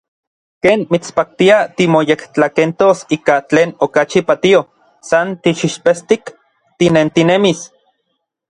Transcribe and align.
Ken 0.65 0.79
mitspaktia 0.93 1.57
timoyektlakentos 1.81 3.03
ika 3.19 3.35
tlen 3.49 3.69
okachi 3.87 4.25
patio, 4.31 4.65
san 5.11 5.27
tixipestik 5.45 6.23
tinentinemis. 6.79 7.59